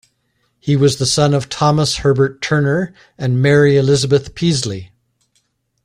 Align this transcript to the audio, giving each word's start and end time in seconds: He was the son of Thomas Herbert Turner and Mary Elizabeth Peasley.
He 0.59 0.75
was 0.75 0.97
the 0.97 1.05
son 1.05 1.31
of 1.35 1.47
Thomas 1.47 1.97
Herbert 1.97 2.41
Turner 2.41 2.91
and 3.19 3.39
Mary 3.39 3.77
Elizabeth 3.77 4.33
Peasley. 4.33 4.91